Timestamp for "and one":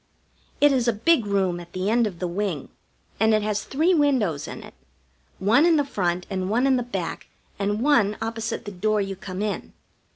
6.27-6.65, 7.59-8.17